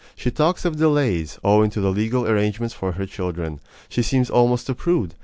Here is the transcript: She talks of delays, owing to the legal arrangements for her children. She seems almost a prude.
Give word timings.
She 0.15 0.31
talks 0.31 0.65
of 0.65 0.77
delays, 0.77 1.37
owing 1.43 1.69
to 1.69 1.79
the 1.79 1.91
legal 1.91 2.25
arrangements 2.27 2.73
for 2.73 2.93
her 2.93 3.05
children. 3.05 3.59
She 3.87 4.01
seems 4.01 4.31
almost 4.31 4.67
a 4.67 4.73
prude. 4.73 5.13